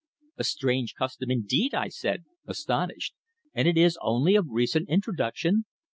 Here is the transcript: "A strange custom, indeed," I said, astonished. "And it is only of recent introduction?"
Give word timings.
"A 0.39 0.43
strange 0.43 0.95
custom, 0.95 1.29
indeed," 1.29 1.75
I 1.75 1.89
said, 1.89 2.23
astonished. 2.47 3.13
"And 3.53 3.67
it 3.67 3.77
is 3.77 3.99
only 4.01 4.35
of 4.35 4.45
recent 4.49 4.89
introduction?" 4.89 5.65